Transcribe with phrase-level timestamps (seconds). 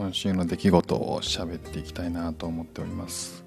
[0.00, 3.44] 今週の出来事を喋っていきたいなと思っております。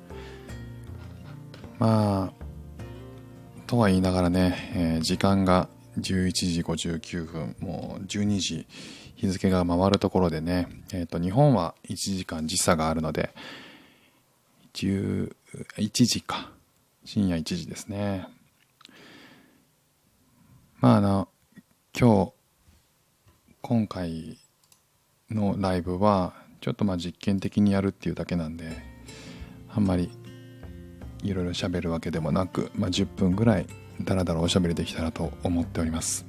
[1.79, 8.67] まあとは言いながらね、えー、時間が11時59分もう12時
[9.15, 13.33] 日付が回るところでね、えーと、日本は1時間時差があるので
[14.75, 15.33] 11
[16.05, 16.51] 時か
[17.03, 18.27] 深夜1時ですね。
[20.81, 21.29] まああの
[21.99, 22.33] 今日
[23.63, 24.37] 今回
[25.31, 28.71] のライブはちょっとまあ実験的にやるっていうだけなんで
[29.69, 30.09] あんまり
[31.21, 33.67] いろいろ喋るわけでもなく、まあ、10分ぐらい
[33.99, 36.25] だらだらおしゃべりできたらと思っております、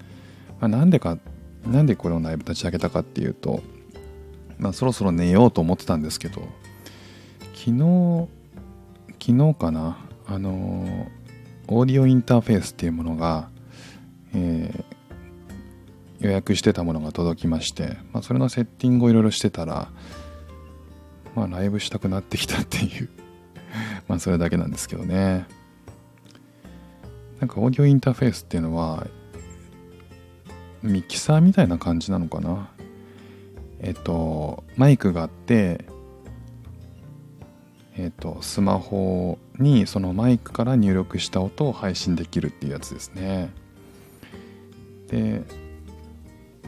[0.59, 1.19] まあ、なんでか
[1.65, 3.63] なんでこれをライブ立ち上げたかっていうと、
[4.59, 6.43] まあ、そろそろ寝ようと思ってたんですけど
[7.55, 8.29] 昨日
[9.21, 11.07] 昨日かなあの
[11.69, 13.51] オーディオインターフェースっていうものが、
[14.35, 19.93] えー、予約してたものが届きまして、まあ、それのセッティングをいろいろしてたら
[21.35, 23.09] まあライブしたくなってきたっていう。
[24.09, 25.47] まあそれだけなんですけどね。
[27.41, 29.07] なんかオーディオインターフェースっていうのは
[30.83, 32.71] ミキサーみたいな感じなのかな。
[33.81, 35.85] えっとマイクがあって
[37.97, 43.53] えっとスマホにそのマイクから入力した音を配信できるっていうやつですね。
[45.09, 45.43] で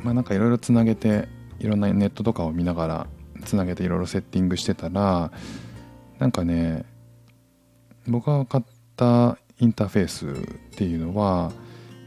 [0.03, 1.29] まあなんかいろいろつなげて
[1.59, 3.07] いろんなネットとかを見ながら
[3.45, 5.31] つなげていろいろセッティングしてたら
[6.19, 6.85] なんかね
[8.07, 8.65] 僕が買っ
[8.97, 11.53] たインターフェースっていうのは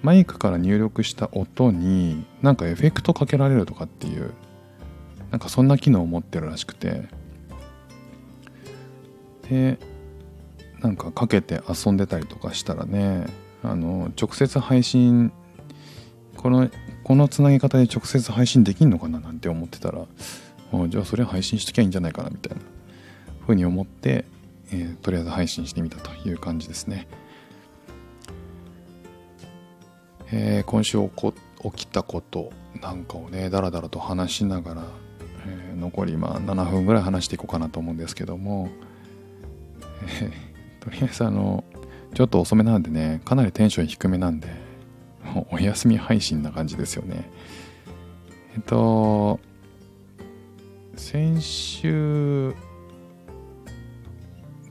[0.01, 4.33] マイクから入力した音になんかエフェクトかけられるとかっていう
[5.31, 7.03] なんかそんな機能を持ってるらしくて。
[9.49, 9.79] で
[10.81, 13.25] なんかかけて遊んでたりとかしたらね
[13.63, 15.31] あの直接配信
[16.37, 16.69] この
[17.03, 20.05] このつなぎ方で直接配信できんのかななんて思ってたら
[20.89, 22.63] じゃあそれ配信しときゃいいんじゃないかなみたいな
[23.45, 24.25] ふうに思って、
[24.71, 27.07] えー、とりあえず配信してみたという感じですね。
[30.31, 32.51] えー、今週起きたこと
[32.81, 34.83] なんかをねだらだらと話しながら、
[35.47, 38.69] えー、残りまあ7分ぐらい話していこうかなと思うんですけども、
[40.21, 41.63] えー、とりあえずあの
[42.13, 44.49] ちょっと遅めなんでねかなりテンション低めなんで
[45.51, 47.29] お休み配信な感じですよね
[48.55, 49.39] えっと
[50.99, 52.53] 先週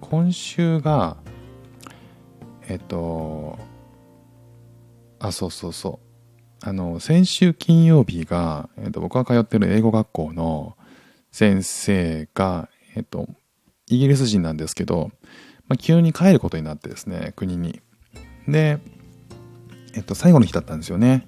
[0.00, 1.16] 今週が
[2.68, 3.58] えっと
[5.18, 6.00] あそうそうそ
[6.62, 6.66] う。
[6.68, 10.76] あの先週金曜日が、えっと、僕が通ってる英語学校の
[11.32, 13.26] 先生が、えっと、
[13.88, 15.10] イギリス人なんですけど、
[15.66, 17.80] まあ、急に帰ることになってですね国に。
[18.46, 18.78] で、
[19.94, 21.26] えっと、最後の日だったんですよね。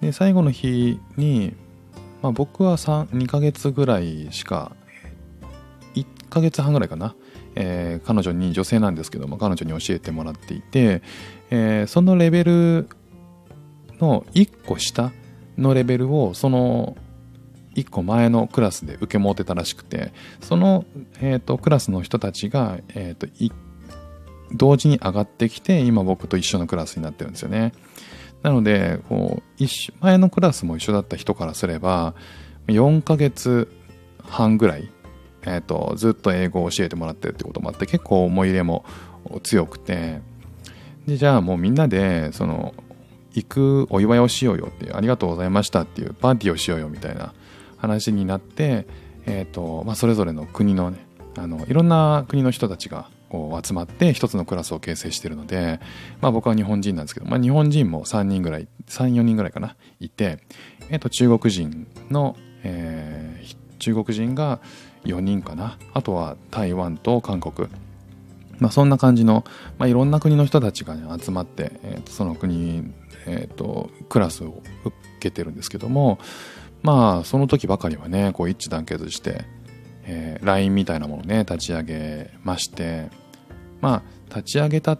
[0.00, 1.54] で最後の日に
[2.22, 4.72] まあ、僕は2ヶ月ぐらいしか
[5.94, 7.14] 1ヶ月半ぐらいかな、
[7.56, 11.02] えー、彼女に女性なんですけども彼女に教えてもらっていて、
[11.50, 12.88] えー、そのレベル
[14.00, 15.12] の1個下
[15.58, 16.96] のレベルをその
[17.74, 20.84] 1個前のクラスで受け持ってたらしくてその、
[21.20, 23.26] えーと、クラスの人たちが、えーと
[24.54, 27.72] 同時に上がってきて今僕と一緒のクラスになってるんですよね。
[28.42, 32.14] なのでこう一前のクラスも一緒だった人からすれば
[32.66, 33.72] 4ヶ月
[34.24, 34.90] 半ぐらい、
[35.42, 38.84] えーと、ずっと英語を教えてもらってるってこともあって結構思い入れも
[39.42, 40.20] 強くて
[41.06, 42.74] でじゃあもうみんなでその
[43.34, 47.32] 行くお祝いをしようよっていうありがとうございましたっていうパーティーをしようよみたいな
[47.78, 48.86] 話になって、
[49.26, 55.80] えーとまあ、それぞれの国のねあのいろんな国の人たちがこう集まって一つのクラスを形成しているので、
[56.20, 60.40] まあ僕は日本人なんですけど、まあ日本人も3人ぐらい、3、4人ぐらいかな、いて、
[60.90, 64.60] えっ、と中国人の、えー、中国人が
[65.04, 67.68] 4人かな、あとは台湾と韓国、
[68.58, 69.44] まあそんな感じの、
[69.78, 72.92] まあいろんな国の人たちが、ね、集まって、えー、とその国、
[73.26, 76.18] えっ、と、クラスを受けてるんですけども、
[76.82, 79.46] まあその時ばかりはね、こう一致団結して、
[80.04, 83.10] えー、LINE みたいなものをね立ち上げまして
[83.82, 84.98] まあ立ち上げた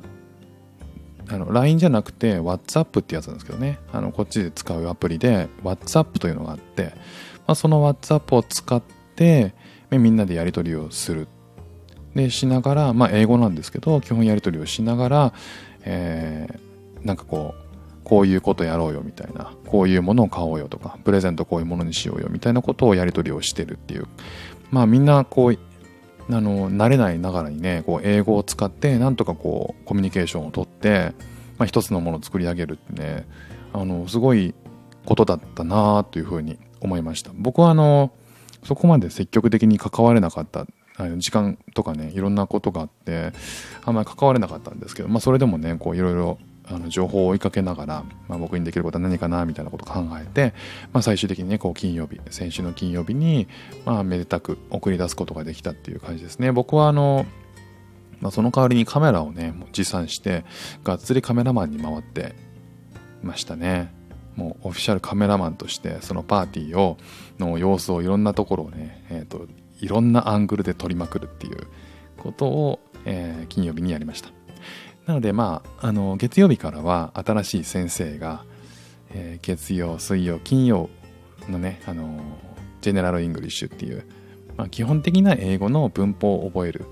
[1.29, 3.79] あの LINE じゃなくて WhatsApp ってやつなんですけどね。
[3.93, 6.93] あのこっちで使うアプリで WhatsApp というのがあって、
[7.46, 8.82] まあ、その WhatsApp を使っ
[9.17, 9.55] て
[9.90, 11.29] みんなでやり取りをする。
[12.14, 15.32] でしながらまあ英語なんですけど基本やり取りをしながら、
[15.84, 24.06] えー、なんかこうこういうことやろうよみたいなこういうものを買おうよとかプレゼントこういうものにしようよみたいなことをやり取りをしてるっていう。
[24.70, 25.58] まあみんなこう
[26.30, 31.12] あの慣れないながらにねこう英語を使ってなんとかこうコミュニケーションをとって、
[31.58, 33.26] まあ、一つのものを作り上げるってね
[33.72, 34.54] あのすごい
[35.04, 37.30] ことだったなというふうに思いました。
[37.34, 38.12] 僕はあの
[38.64, 40.66] そこまで積極的に関われなかった
[41.19, 43.32] 時間とかねいろんなことがあって
[43.84, 46.38] あんまり関われなかったんですけど、まあ、それでもねこういろいろ
[46.74, 50.54] あの情報を追いかけながら、まあ、僕にできることは何かなみたいなことを考えて、
[50.92, 53.48] まあ、最終的にねこう金曜日先週の金曜日に、
[53.84, 56.52] まあ、めでたく送り出すことができたっていう感じですね。
[56.52, 57.26] 僕はあの、
[58.20, 60.44] まあ、その代わりにカメラをね持参して
[60.84, 62.34] がっつりカメラマンに回って
[63.22, 63.92] ましたね。
[64.36, 66.96] もうオフィシャルカメラマンとしてそのパーティーを
[67.38, 69.46] の様子をいろんなところをね、えーと、
[69.80, 71.66] いろんなアングルで撮りまくるっていう
[72.16, 74.30] ことを、えー、金曜日にやりました。
[75.06, 78.44] なのでまああの月曜日からは新しい先生が、
[79.10, 80.88] えー、月曜水曜金曜
[81.49, 82.20] のねあの
[82.81, 84.04] General English っていう、
[84.56, 86.87] まあ、基本的な英語の文法を覚える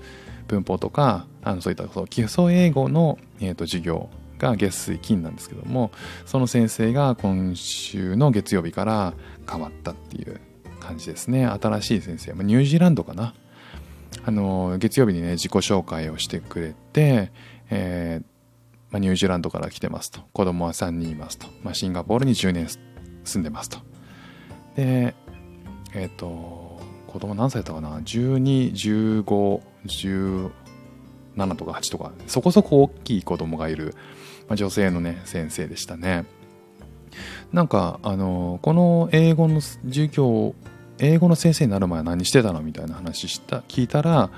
[0.47, 5.91] 文法とかあのそういった基礎英語の、えーと授業が月水金なんですけども
[6.25, 9.13] その先生が今週の月曜日から
[9.49, 10.39] 変わったっていう
[10.81, 11.45] 感じですね。
[11.45, 12.33] 新しい先生。
[12.43, 13.33] ニュージーランドかな。
[14.25, 17.31] あの月曜日にね自己紹介をしてくれて、
[17.71, 18.25] えー
[18.91, 20.21] まあ、ニュージーランドから来てますと。
[20.33, 22.67] 子供は3人いますと、まあ、シンガポールに10年
[23.23, 23.77] 住んでますと。
[24.75, 25.15] で
[25.93, 30.51] えっ、ー、と子供何歳だったかな？121517
[31.55, 32.11] とか8とか。
[32.27, 33.95] そこそこ大きい子供がいる
[34.51, 36.25] まあ、女性のね先生でしたね。
[37.53, 40.53] なんかあのこの英語の授業
[40.99, 42.61] 英語の先生になる前は何してたの？
[42.61, 44.29] みたいな話した聞いたら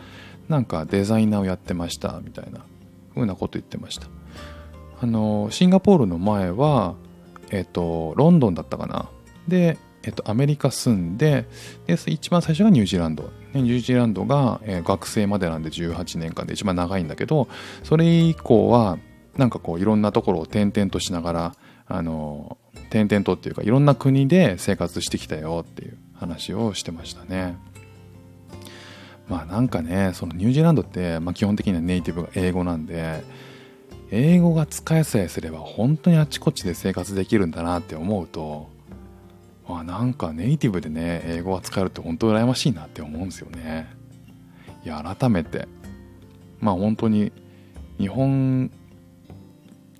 [0.49, 2.63] なんかデザイナーをやってましたみたいな。
[3.13, 4.07] ふうなこと言ってました。
[5.01, 6.95] あのシンガポールの前は
[7.51, 9.09] えっとロンドンだったかな。
[9.47, 11.45] でえっと、アメリカ住んで
[11.87, 17.47] で一番最初がニュージーランド、ニュージーランドが、え、学生までなんで18年間で一番長いんだけど
[17.83, 18.97] それ以降は
[19.37, 21.55] なんかこういろんなところを転々としながら
[21.87, 22.57] あの
[22.89, 27.57] 転々とっていうかいろんな国で生活してきたよっていう話をしてましたね。
[29.27, 33.23] まあなんかねそのニュージーランドって、まあ、基本的にはネイティブが英語なんで
[34.11, 38.69] 英語が使えさえすれば本当にあちこちで生活できるんだなって思うと、
[39.67, 43.87] まあ、なんかネイティブでね英語が使えるって本当羨ましいなって思うんですよね。
[44.85, 45.67] いや改めて
[46.59, 47.31] まあ本当に
[47.97, 48.69] 日本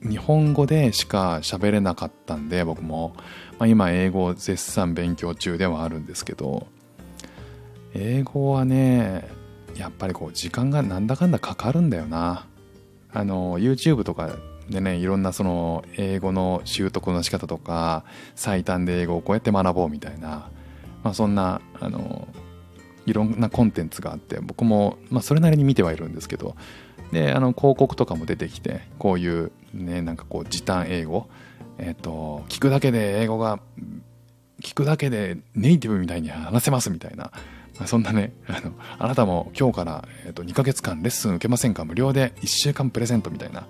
[0.02, 3.16] 日本語でしか喋れなかったんで僕も、
[3.58, 6.68] まあ、今英語を絶賛勉強中ではあるんですけど
[7.94, 9.28] 英語はね
[9.76, 12.48] やっぱりこう時間がなんだかんだかかるんだよな。
[13.12, 14.36] あの YouTube とか
[14.70, 18.06] でねいろんなその英語の習得の仕方とか
[18.36, 20.50] 最短で英語をこうやって学ぼうみたいな、
[21.04, 22.28] まあ、そんなあの
[23.06, 26.56] いろんなコンテンツがあって僕も、まあ、それなりに見てはいるんですけど
[27.12, 31.28] であの広告とかも出てきてこういうねなんかこう時短英語
[31.78, 33.60] えっ、ー、と聞くだけで英語が
[34.62, 37.32] 聞くだけでネイティブみたいに話せますみたいな
[37.86, 43.68] そんなねあのあなたも今日から、えー、と2ヶ月間レッスン受けませんか無料で1週間プレゼントみたいな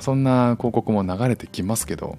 [0.00, 2.16] そんな広告も流れてきますけど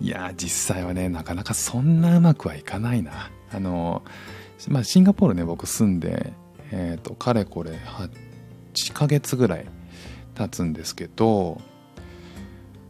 [0.00, 3.30] いや実際はねなかなかそんなうまくはいかないな。
[3.52, 4.02] あの
[4.68, 6.32] まあシンガポールね僕住んで
[6.72, 9.66] えっ、ー、とかれこれ8ヶ月ぐらい
[10.34, 11.60] 経つんですけど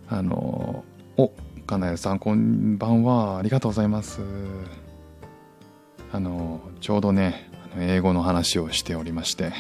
[0.09, 0.85] あの
[1.17, 1.31] お
[1.67, 3.39] 金谷さんこんばんは。
[3.39, 4.21] ありがとうございます。
[6.15, 9.53] あのちょうどね英語の話をしておりまして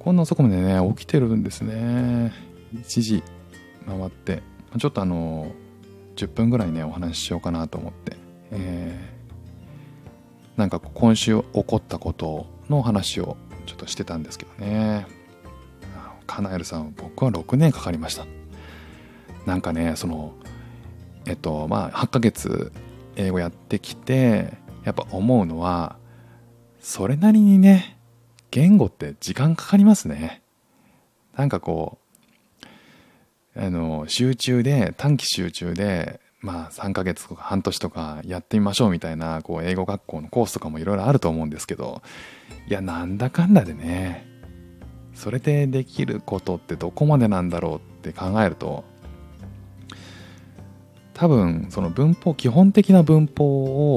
[0.00, 2.32] こんな遅くまでね起きてるんですね。
[2.74, 3.22] 1時
[3.86, 4.42] 回って
[4.76, 5.52] ちょっとあの
[6.16, 8.16] 10分ぐらいねお話ししようかなと思って、
[8.50, 13.36] えー、なんか今週起こったことの話を
[13.66, 15.06] ちょっとしてたんですけどね。
[16.26, 18.26] カナエルさん僕は6年かかりました。
[19.46, 20.32] なんかねその
[21.24, 22.72] えっとまあ8ヶ月
[23.14, 25.96] 英語やってきてやっぱ思うのは
[26.80, 27.98] それなりにね
[28.50, 30.42] 言語って時間かかりますね。
[31.36, 31.98] なんかこ
[33.56, 42.02] うあの集中で短期集中でまあ3ヶ月とか半年とかやってみましょうみたいなこう英語学校のコースとかもいろいろあると思うんですけど
[42.68, 44.26] いやなんだかんだでね
[45.14, 48.84] それでできることってどこまでなんだろうって考えると
[51.14, 53.44] 多分その文法基本的な文法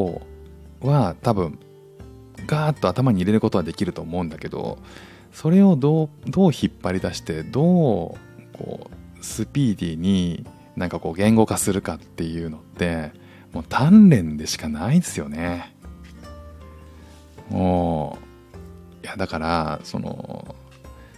[0.06, 0.22] を
[0.86, 1.60] は多分
[2.48, 4.78] ガーッと頭に入れることはできると思うんだけど
[5.32, 7.64] それをどうどう引っ張り出してどう
[8.58, 13.12] こうスピーディーになんかこう言語化するかっていうのって
[13.54, 15.74] もう鍛錬でしかないですよね。
[17.50, 18.18] も
[19.02, 20.56] ういやだからその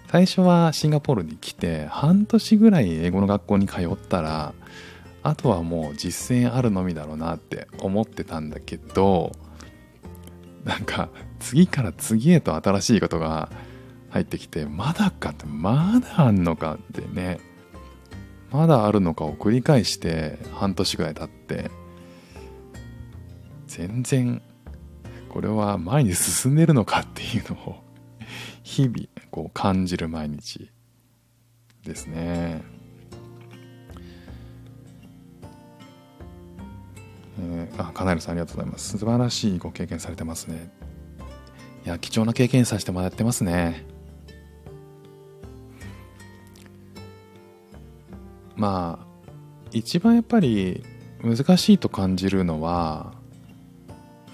[0.07, 4.53] 最初はシンガポールに来て半年ぐらい英語の学校に通ったら
[5.23, 9.33] あとはもう実践あるのみだろうなって思ってたんだけど
[10.67, 11.09] なんか
[11.39, 13.49] 次から次へと新しいことが
[14.09, 17.39] 入ってきてまだかってまだあんのかってね
[18.51, 21.71] まだあるのかを繰り返して半年ぐらい経って
[23.67, 24.41] 全然
[25.29, 27.83] これは前に進んでるのかっていうのを
[28.63, 30.69] 日々こう感じる毎日
[31.85, 32.76] ですね。
[37.39, 38.97] えー、あ、カナエルさんありがとうございます。
[38.97, 40.71] 素晴らしいご経験されてますね。
[41.85, 43.85] いや、貴重な経験させてもらってますね。
[48.55, 49.07] まあ、
[49.71, 50.83] 一番やっぱり
[51.21, 53.13] 難しいと感じるのは、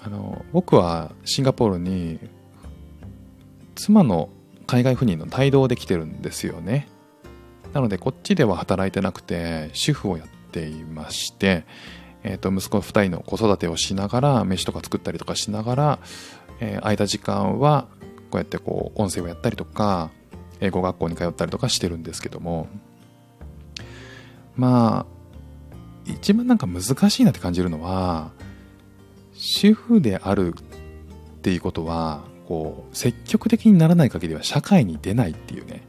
[0.04, 2.18] あの僕はシンガポールに
[3.74, 4.28] 妻の
[4.66, 6.88] 海外赴任の帯同で来てるんですよね
[7.72, 11.64] なのでこっちでは働いてなくて主婦をやっていまして、
[12.24, 15.98] えー、と息子2人の子育てをしながら飯とか作ったりとかしながら、
[16.60, 17.86] えー、空いた時間は
[18.30, 20.10] こうやってこう音声をやったりとか
[20.60, 22.66] 英語学校に通ったりとかしてるんですけども
[24.56, 25.06] まあ
[26.06, 28.32] 一番なんか難しいなって感じるのは
[29.34, 35.82] 主婦であるっていうことはこう積極的にならない限りは社会に出ないっていうね、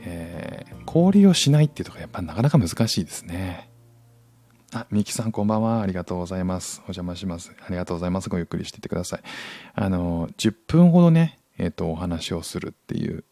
[0.00, 3.69] えー、交流をしないっていうところやっぱなかなか難しいですね。
[4.72, 5.82] あみきさんこんばんは。
[5.82, 6.78] ありがとうございます。
[6.82, 7.52] お邪魔します。
[7.66, 8.28] ありがとうございます。
[8.28, 9.20] ごゆっくりしていってください。
[9.74, 13.24] あの10分ほどねえっ、ー、とお話をするっていう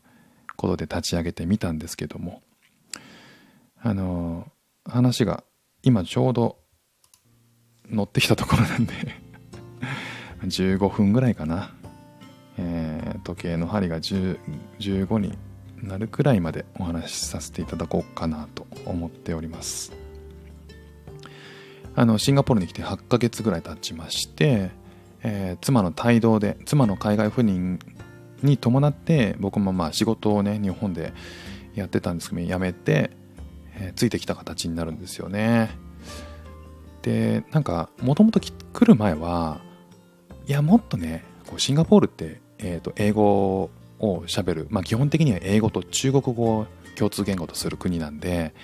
[0.56, 2.42] ことで立ち上げてみたんですけども。
[3.80, 4.50] あの
[4.84, 5.44] 話が
[5.84, 6.58] 今ちょうど
[7.88, 8.94] 乗ってきたところなんで
[10.42, 11.72] 15分ぐらいかな、
[12.56, 15.38] えー、時計の針が15に
[15.80, 20.07] なるくらいまでお話しさせていただこうかなと思っております。
[21.98, 24.70] あのシンガポールに来て8ヶ月ぐらい経ちまして、
[25.24, 27.80] えー、妻の帯同で妻の海外赴任
[28.40, 31.12] に伴って僕もまあ仕事をね日本で
[31.74, 33.10] やってたんですけど辞めて、
[33.74, 35.70] えー、ついてきた形になるんですよね。
[37.02, 38.52] でなんかもともと来
[38.84, 39.60] る前は
[40.46, 48.54] いやもっとねこうシンガポールって、えー、と英語をしゃべる、まあ、基本的には英語と中国語を共通言語とする国なんで、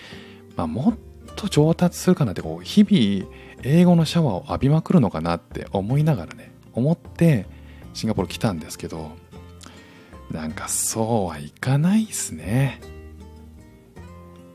[0.55, 0.95] まあ、もっ
[1.37, 3.31] と上達するかなってこう日々
[3.63, 7.47] 英語のシャワーを浴びまくるのかなって思いながらね思って
[7.93, 9.13] シンガポール来たんですけど
[10.31, 12.81] なんかそうはいかないっすね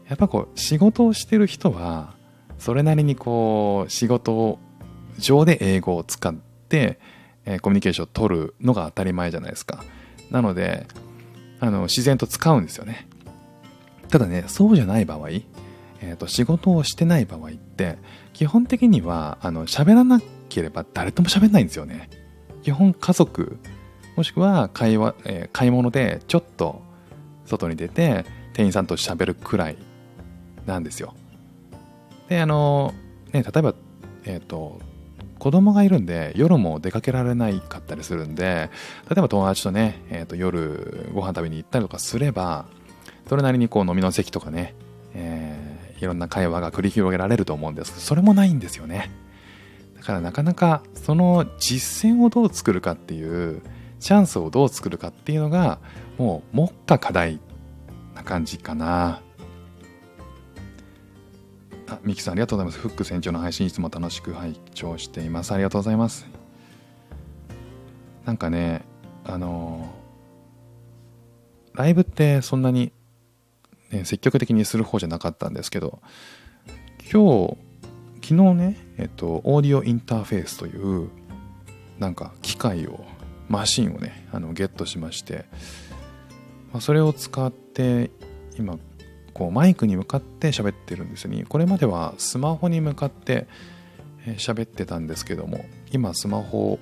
[0.07, 2.15] やっぱこう仕事をしてる人は
[2.57, 4.59] それなりにこう仕事
[5.17, 7.00] 上で英語を使って
[7.45, 9.83] えコミュニケーションを取るのが当たり前じゃないですか。
[10.29, 10.86] なので、
[11.59, 13.07] あの、自然と使うんですよね。
[14.09, 15.29] ただね、そうじゃない場合、
[16.01, 17.97] えーと、仕事をしてない場合って、
[18.33, 22.09] 基本的には、あの、喋らなければ誰とも喋んないんですよね。
[22.63, 23.57] 基本家族、
[24.15, 26.81] もしくは会話、えー、買い物でちょっと
[27.45, 29.77] 外に出て店員さんと喋るくらい
[30.65, 31.13] なんですよ。
[32.27, 32.93] で、あの、
[33.31, 33.75] ね、例えば、
[34.25, 34.79] えっ、ー、と、
[35.39, 38.69] 子供がいるんで夜も出かけられないかったりするんで
[39.09, 42.65] 例えば友達とね、えー、と夜ご飯食べに行ったりとかすれば
[43.27, 44.75] それなりにこう飲みの席とかね、
[45.13, 45.68] えー、
[45.99, 49.11] いろんな会話が繰り広げられると思うんですけどそれもないんですよね
[49.95, 53.61] だからなかなかその実践をどう作るかっていう
[53.99, 55.79] チャンスをどう作るかっていうのが
[56.17, 57.39] もう目下課題
[58.15, 59.21] な感じかな
[61.89, 62.79] あ、ミキさんありがとうございます。
[62.79, 65.51] フック船長の配信いつも楽しく拝聴しています。
[65.51, 66.27] ありがとうございます。
[68.25, 68.83] なんかね、
[69.25, 69.91] あの
[71.73, 72.91] ライブってそんなに、
[73.91, 76.00] ね、積極的にする方じゃなかったんですけど、
[77.12, 77.58] 今日、
[78.22, 81.10] 昨日ね、えっと、オーディオインターフェースという、
[81.98, 83.05] なんか機械を、
[83.48, 85.46] マシンをね、あのゲットしまして、
[86.72, 88.12] まあ、それを使って
[88.58, 88.77] 今
[89.34, 91.46] こうマイクに向かって喋ってるんですよね。
[91.48, 93.48] これまではスマホに向かって
[94.38, 96.77] 喋ってたんですけども、今スマホ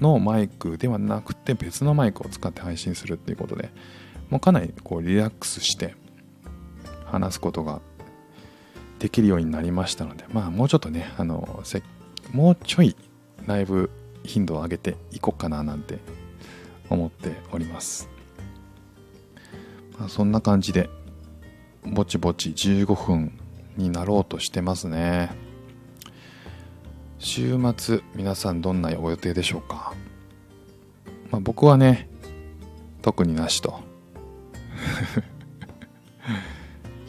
[0.00, 3.70] のマイクではなくて別のマイクを使って配信するっていうことで、
[4.30, 5.94] もうかなりこうリラックスして
[7.06, 7.80] 話すことが
[8.98, 11.62] できるようになりましたので、まあもうちょっとね、あの、
[12.32, 12.96] もうちょい
[13.46, 13.90] ライブ
[14.24, 15.98] 頻度を上げていこうかななんて
[16.90, 18.08] 思っております。
[19.98, 20.90] まあ、そんな感じで
[21.84, 23.38] ぼちぼち15分
[23.76, 25.30] になろうとしてますね。
[27.18, 29.94] 週末皆さんどんなご予定でしょうか、
[31.30, 32.10] まあ、僕はね
[33.02, 33.80] 特になしと。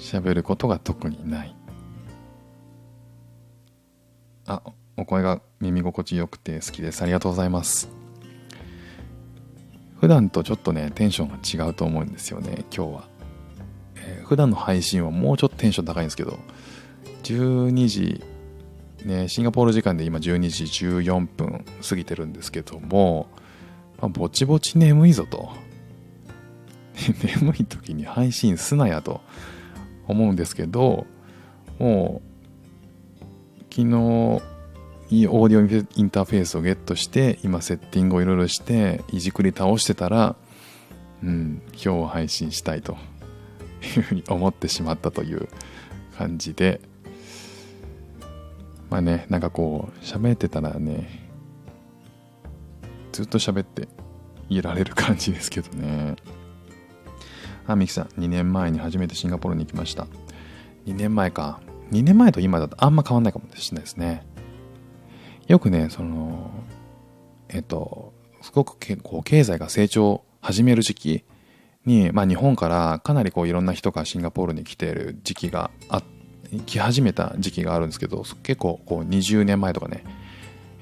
[0.08, 1.56] 喋ることが特にない。
[4.46, 4.62] あ
[4.96, 7.02] お声が耳心地よくて好きです。
[7.02, 7.98] ありがとうございます。
[10.00, 13.08] 普段とちょっとねテンションが違うと思うんですよね今日は、
[13.96, 16.38] えー、普段の配信はもうちょっとテンション高いんですけど
[17.24, 18.24] 12時
[19.06, 23.28] ねシンガポール時間で今12時14分過ぎてるんですけども、
[24.00, 25.50] まあ、ぼちぼち眠いぞと。
[27.42, 29.22] 眠い時に配信すなやと。
[30.08, 31.06] 思うんですけど
[31.80, 34.42] もう昨日
[35.10, 40.36] いいオーディオインターフェースをゲットして今セッティングをいろいろしていじくり倒してたら
[41.24, 42.98] うん今日配信したいと
[43.96, 45.48] いうふうに思ってしまったという
[46.18, 46.82] 感じで。
[48.90, 51.28] まあねなんかこう喋ってたらね
[53.12, 53.88] ずっと喋って
[54.50, 56.16] いられる感じですけどね。
[57.68, 60.08] あミキさん2年前に初めてシンガポールに行きました。
[60.86, 61.60] 2年前か。
[61.92, 64.26] 2年前と今だとあんま変わんないかもしれないですね。
[65.48, 66.52] よくねその
[67.50, 71.24] えっとすごくこう経済が成長始める時期
[71.86, 76.04] に、まあ、日本からかなりこういろんな人がシンガポールに来ている時期があ
[76.66, 80.04] 来始めた時期があるんですけど結構こう20年前とかね、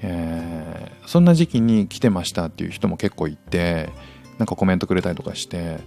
[0.02, 3.90] えー、そんな時期に来てましたっていう人も結構いて
[4.38, 5.78] なんかコメントくれたりとかして、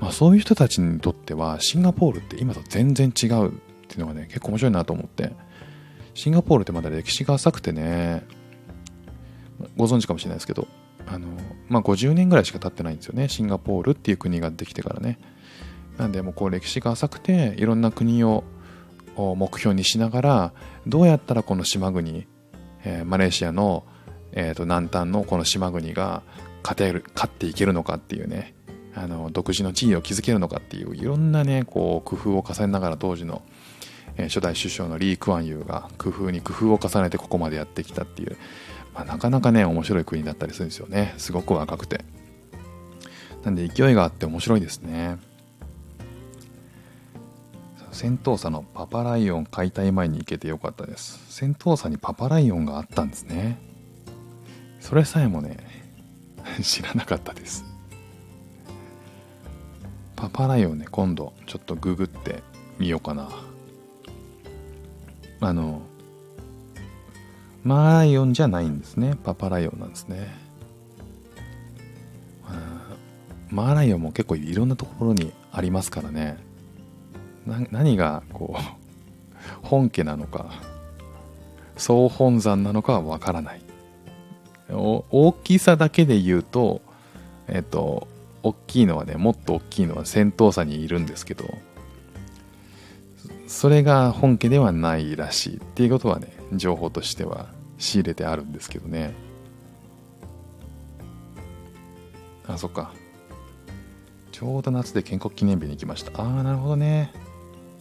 [0.00, 3.52] まあ、そういう人たちにとってはシンガポールって今と全然違うっ
[3.88, 5.32] ていうのがね結構面白いなと思って
[6.12, 8.24] シンガポールってまだ歴史が浅くてね
[9.76, 10.68] ご存知かもしれないですけど
[11.06, 11.28] あの、
[11.68, 15.18] まあ、50年ぐらいしか経ってないんですよねシンガポールっていう国ができてからね。
[15.98, 18.42] なんでもうこう歴史が浅くていろんな国を
[19.16, 20.52] 目標にしながら
[20.86, 22.26] どうやったらこの島国、
[22.84, 23.84] えー、マレーシアの、
[24.32, 26.22] えー、と南端のこの島国が
[26.64, 28.54] 勝てる勝っていけるのかっていうね
[28.96, 33.42] あの独自の地位を築けるのかっていういろんなねこう工夫を重ねながら当時の、
[34.16, 38.36] え、初代首相のリー・クアンユーが工夫に工夫を重ねてここまでやってきたっていう、
[38.94, 41.14] まあ、なかなかね面白い国だったりするんですよね。
[41.18, 42.04] すごく若くて。
[43.44, 45.18] なんで勢いがあって面白いですね。
[47.92, 51.20] セントーサのパパライオン解体前に行けてよかったです。
[51.28, 53.58] セントーサにパパライオンがあったんですね。
[54.80, 55.83] それさえもね
[56.62, 57.64] 知らなかったです。
[60.16, 62.42] パパライオンね今度ちょっとググって
[62.78, 63.28] みようかな。
[65.40, 65.82] あの
[67.62, 69.16] マーライオンじゃないんですね。
[69.22, 70.44] パパライオンなんですね。
[73.54, 76.38] マーライオンも結構いろんなところにありますからね。
[77.46, 78.62] 何がこう
[79.62, 80.46] 本家なのか
[81.76, 83.62] 総本山なのかはわからない。
[84.70, 86.80] 大きさだけで言うと
[87.48, 88.08] えっと
[88.42, 91.44] 大きいのはねもっと大きいのは戦闘車にいるんですけど
[93.46, 97.46] それが本家ではないらしいっていうことはね情報としては
[97.78, 99.14] 仕入れてあるんですけどね
[102.46, 102.92] あそっか
[104.32, 107.12] ちょうど夏で建国記念日に行きましたああなるほどね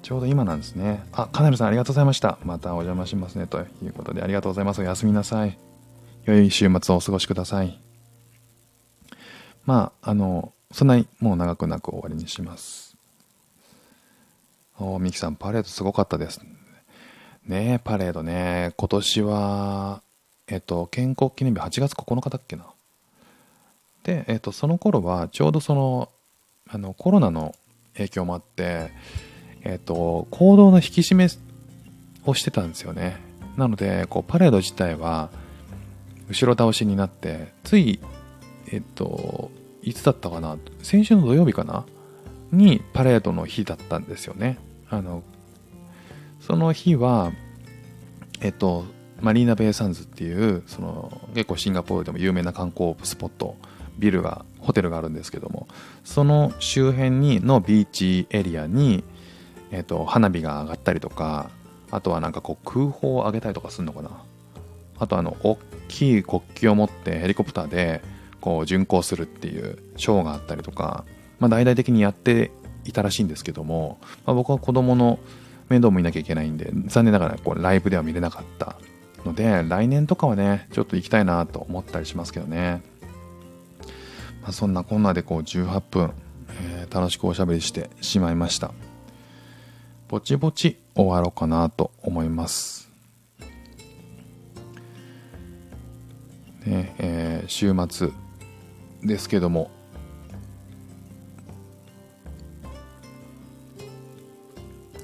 [0.04, 1.02] ちょうど今なんですね。
[1.13, 2.38] あ、カネルさんありがとうございました。
[2.43, 3.48] またお邪魔しますね。
[3.48, 4.82] ということでありがとうございます。
[4.82, 5.58] おやすみなさい。
[6.25, 7.77] 良い週末をお過ごしください。
[9.65, 12.95] まあ、あの、そんなにもう長くなく終わりにします。
[14.79, 16.41] おミキさん、パレードすごかったです。
[17.45, 18.73] ねえ、パレードね。
[18.77, 20.01] 今年は、
[20.47, 22.65] えっと、建国記念日8月9日だっけな。
[24.03, 26.09] で、えっと、その頃は、ちょうどその、
[26.69, 27.53] あの、コロナの
[27.95, 28.91] 影響もあって、
[29.63, 31.27] えっ、と、行動の引き締め
[32.25, 33.17] をしてたんですよね。
[33.57, 35.29] なので、こう、パレード自体は、
[36.34, 38.00] 後ろ倒しになって、つい、
[38.72, 40.58] えっ、と、いつだったかな？
[40.82, 41.86] 先週の土曜日かな？
[42.52, 44.58] にパレードの日だったんですよね。
[44.89, 45.24] あの、
[46.41, 47.32] その日は、
[48.41, 48.86] えっと、
[49.22, 53.56] マリーナ・ベイ・サンズっていう、その、結構シンガポールでも有名な観光スポット、
[53.98, 55.67] ビルが、ホテルがあるんですけども、
[56.04, 59.04] その周辺にのビーチエリアに、
[59.72, 61.50] えーと、花火が上がったりとか
[61.89, 64.24] あとはなんかこう空砲を上げたりとかするのかな？
[65.04, 65.58] あとあの大
[65.89, 68.02] きい国旗を持ってヘリコプターで
[68.39, 71.06] こう巡航するっていうショーがあったりとか、
[71.39, 72.52] まあ、大々的にやって
[72.86, 75.20] いたらしいんですけども、まあ、僕は子供の
[75.70, 78.78] 面倒も見なきゃいけないんで残念ながらこうライブでは見れなかった
[79.26, 82.82] ので来年とかはねちょっと行きたいなと思ったりしますけどね、
[84.42, 86.13] まあ、そんなこんなでこう18分、
[86.62, 88.74] えー、楽しくおしゃべりしてしまいました
[90.08, 92.92] ぼちぼち終わろうかなと思います。
[96.65, 98.10] ねえー、週末
[99.04, 99.69] ですけども。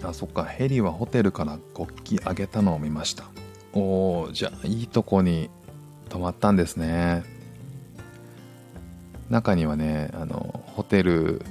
[0.04, 0.43] あそっか。
[0.45, 3.26] ヘリはホテルから国旗あげたのを見ました。
[3.74, 5.50] おおじゃあいいとこに
[6.10, 7.24] 泊まったんですね。
[9.30, 11.41] 中にはねあのホテル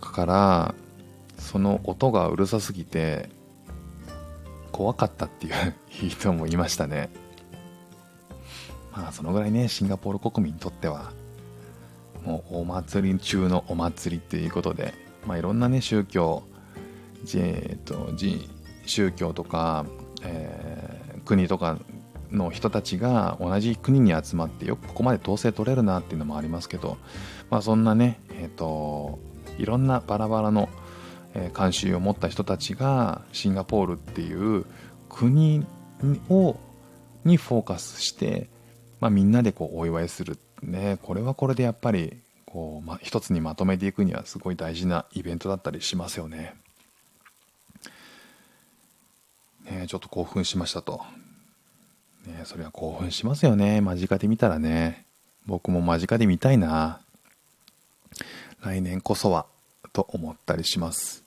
[0.00, 0.74] から
[1.38, 3.30] その音がうるさすぎて
[4.72, 5.74] 怖かったっていう
[6.08, 7.10] 人もいましたね。
[8.92, 11.12] まあそのぐらいねシンガポール国民にとっては
[12.24, 14.94] もうお祭り中のお祭りっていうことで、
[15.26, 16.42] まあ、いろんなね宗教、
[17.34, 18.12] えー、と
[18.86, 19.86] 宗教とか、
[20.22, 21.78] えー、国とか
[22.30, 26.98] の人たちが同じ国に集まってよくここまで統制取れるなっていうのもありますけど、
[27.48, 29.18] まあ、そんなね、えーと、
[29.58, 30.68] いろんなバラバラの、
[31.34, 34.66] えー、慣習を持った人たちがシンガポールっていう
[35.08, 35.64] 国
[36.28, 36.56] を
[37.24, 38.48] にフォーカスして、
[39.00, 46.54] まあ、みんなでこうお祝いするねこれはこれでやっぱりこう、まあ、一つにまとめていくにはすごい大事なイベントだったりしますよね。
[49.64, 51.00] ねちょっと興奮しましたと。
[52.26, 55.06] ねそれは興奮しますよね間近で見たらね。
[55.46, 57.00] 僕も間近で見たいな。
[58.62, 59.46] 来年こそは
[59.92, 61.24] と思ったりします。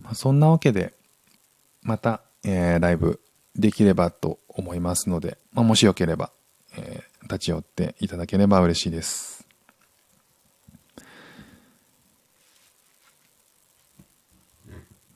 [0.00, 0.94] まあ、そんなわけで
[1.82, 3.20] また、えー、ライブ
[3.54, 6.30] できればと思いますので、まあ、もしよければ
[6.76, 9.46] えー、立ち寄っていただければ嬉しいです。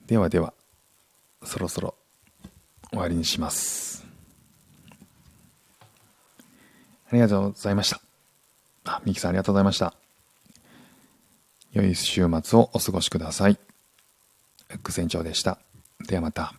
[0.07, 0.53] ではでは、
[1.43, 1.95] そろそろ
[2.91, 4.07] 終わりにします。
[7.09, 8.01] ありがとうございました。
[8.85, 9.95] あ、ミキさんありがとうございました。
[11.73, 13.59] 良い週末をお過ごしください。
[14.69, 15.59] 副船長でした。
[16.07, 16.55] ではまた。